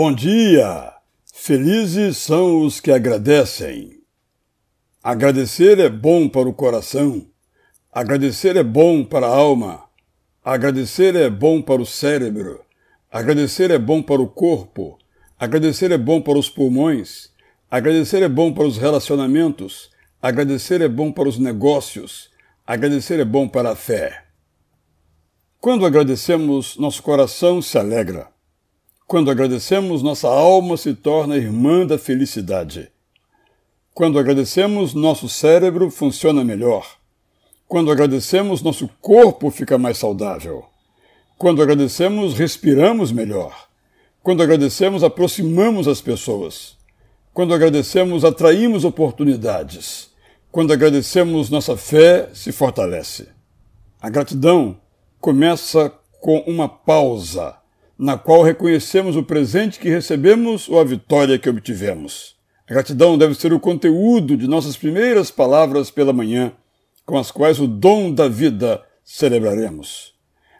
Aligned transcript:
Bom 0.00 0.12
dia! 0.12 0.92
Felizes 1.34 2.18
são 2.18 2.60
os 2.64 2.78
que 2.78 2.92
agradecem. 2.92 4.00
Agradecer 5.02 5.80
é 5.80 5.88
bom 5.88 6.28
para 6.28 6.48
o 6.48 6.54
coração, 6.54 7.26
agradecer 7.90 8.54
é 8.54 8.62
bom 8.62 9.02
para 9.04 9.26
a 9.26 9.34
alma, 9.36 9.86
agradecer 10.44 11.16
é 11.16 11.28
bom 11.28 11.60
para 11.60 11.82
o 11.82 11.84
cérebro, 11.84 12.64
agradecer 13.10 13.72
é 13.72 13.78
bom 13.78 14.00
para 14.00 14.22
o 14.22 14.28
corpo, 14.28 15.00
agradecer 15.36 15.90
é 15.90 15.98
bom 15.98 16.22
para 16.22 16.38
os 16.38 16.48
pulmões, 16.48 17.32
agradecer 17.68 18.22
é 18.22 18.28
bom 18.28 18.54
para 18.54 18.68
os 18.68 18.78
relacionamentos, 18.78 19.90
agradecer 20.22 20.80
é 20.80 20.86
bom 20.86 21.10
para 21.10 21.28
os 21.28 21.40
negócios, 21.40 22.30
agradecer 22.64 23.18
é 23.18 23.24
bom 23.24 23.48
para 23.48 23.72
a 23.72 23.74
fé. 23.74 24.26
Quando 25.60 25.84
agradecemos, 25.84 26.76
nosso 26.76 27.02
coração 27.02 27.60
se 27.60 27.76
alegra. 27.76 28.37
Quando 29.08 29.30
agradecemos, 29.30 30.02
nossa 30.02 30.28
alma 30.28 30.76
se 30.76 30.92
torna 30.92 31.38
irmã 31.38 31.86
da 31.86 31.96
felicidade. 31.96 32.90
Quando 33.94 34.18
agradecemos, 34.18 34.92
nosso 34.92 35.30
cérebro 35.30 35.90
funciona 35.90 36.44
melhor. 36.44 36.86
Quando 37.66 37.90
agradecemos, 37.90 38.60
nosso 38.60 38.86
corpo 39.00 39.50
fica 39.50 39.78
mais 39.78 39.96
saudável. 39.96 40.66
Quando 41.38 41.62
agradecemos, 41.62 42.34
respiramos 42.34 43.10
melhor. 43.10 43.68
Quando 44.22 44.42
agradecemos, 44.42 45.02
aproximamos 45.02 45.88
as 45.88 46.02
pessoas. 46.02 46.76
Quando 47.32 47.54
agradecemos, 47.54 48.26
atraímos 48.26 48.84
oportunidades. 48.84 50.10
Quando 50.52 50.70
agradecemos, 50.70 51.48
nossa 51.48 51.78
fé 51.78 52.28
se 52.34 52.52
fortalece. 52.52 53.26
A 54.02 54.10
gratidão 54.10 54.78
começa 55.18 55.90
com 56.20 56.40
uma 56.40 56.68
pausa, 56.68 57.56
na 57.98 58.16
qual 58.16 58.42
reconhecemos 58.42 59.16
o 59.16 59.24
presente 59.24 59.80
que 59.80 59.88
recebemos 59.88 60.68
ou 60.68 60.78
a 60.78 60.84
vitória 60.84 61.38
que 61.38 61.48
obtivemos. 61.48 62.36
A 62.68 62.72
gratidão 62.72 63.18
deve 63.18 63.34
ser 63.34 63.52
o 63.52 63.58
conteúdo 63.58 64.36
de 64.36 64.46
nossas 64.46 64.76
primeiras 64.76 65.30
palavras 65.30 65.90
pela 65.90 66.12
manhã, 66.12 66.52
com 67.04 67.18
as 67.18 67.30
quais 67.30 67.58
o 67.58 67.66
dom 67.66 68.12
da 68.12 68.28
vida 68.28 68.82
celebraremos. 69.02 70.14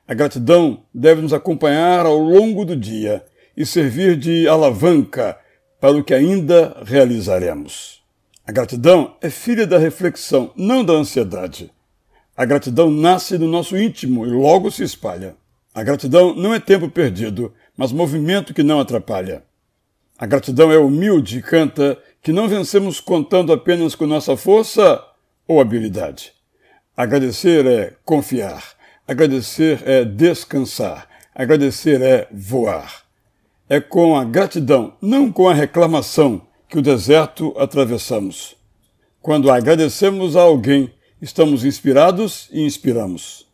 A 0.07 0.15
gratidão 0.15 0.85
deve 0.93 1.21
nos 1.21 1.35
acompanhar 1.35 2.07
ao 2.07 2.17
longo 2.17 2.65
do 2.65 2.75
dia 2.75 3.25
e 3.57 3.67
servir 3.67 4.17
de 4.17 4.49
alavanca 4.49 5.39
para 5.81 5.97
o 5.97 6.03
que 6.03 6.15
ainda 6.15 6.83
realizaremos. 6.85 8.03
A 8.47 8.51
gratidão 8.51 9.15
é 9.21 9.29
filha 9.29 9.67
da 9.67 9.77
reflexão, 9.77 10.51
não 10.57 10.83
da 10.83 10.95
ansiedade. 10.95 11.71
A 12.35 12.47
gratidão 12.47 12.91
nasce 12.91 13.37
no 13.37 13.47
nosso 13.47 13.77
íntimo 13.77 14.27
e 14.27 14.31
logo 14.31 14.71
se 14.71 14.83
espalha. 14.83 15.37
A 15.79 15.85
gratidão 15.85 16.35
não 16.35 16.53
é 16.53 16.59
tempo 16.59 16.89
perdido, 16.89 17.55
mas 17.77 17.93
movimento 17.93 18.53
que 18.53 18.65
não 18.65 18.81
atrapalha. 18.81 19.45
A 20.19 20.27
gratidão 20.27 20.73
é 20.73 20.77
humilde 20.77 21.39
e 21.39 21.41
canta 21.43 21.97
que 22.21 22.33
não 22.33 22.49
vencemos 22.49 22.99
contando 22.99 23.53
apenas 23.53 23.95
com 23.95 24.05
nossa 24.05 24.37
força 24.37 25.01
ou 25.47 25.61
habilidade. 25.61 26.33
Agradecer 26.97 27.65
é 27.65 27.95
confiar. 28.05 28.75
Agradecer 29.07 29.81
é 29.87 30.05
descansar. 30.05 31.09
Agradecer 31.33 32.03
é 32.03 32.27
voar. 32.33 33.05
É 33.69 33.79
com 33.79 34.17
a 34.17 34.25
gratidão, 34.25 34.97
não 35.01 35.31
com 35.31 35.49
a 35.49 35.55
reclamação, 35.55 36.43
que 36.69 36.77
o 36.77 36.83
deserto 36.83 37.55
atravessamos. 37.57 38.57
Quando 39.23 39.49
agradecemos 39.49 40.35
a 40.35 40.41
alguém, 40.41 40.93
estamos 41.23 41.65
inspirados 41.65 42.49
e 42.51 42.63
inspiramos. 42.67 43.48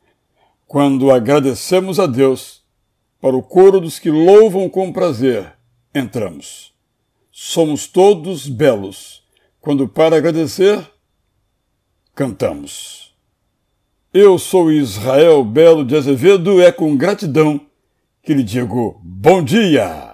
Quando 0.66 1.10
agradecemos 1.10 2.00
a 2.00 2.06
Deus, 2.06 2.62
para 3.20 3.36
o 3.36 3.42
coro 3.42 3.80
dos 3.80 3.98
que 3.98 4.10
louvam 4.10 4.68
com 4.68 4.92
prazer, 4.92 5.52
entramos. 5.94 6.74
Somos 7.30 7.86
todos 7.86 8.46
belos, 8.46 9.22
quando 9.60 9.88
para 9.88 10.16
agradecer, 10.16 10.84
cantamos. 12.14 13.14
Eu 14.12 14.38
sou 14.38 14.70
Israel 14.70 15.44
Belo 15.44 15.84
de 15.84 15.96
Azevedo, 15.96 16.62
é 16.62 16.70
com 16.70 16.96
gratidão 16.96 17.60
que 18.22 18.32
lhe 18.32 18.42
digo 18.42 19.00
bom 19.02 19.42
dia! 19.42 20.13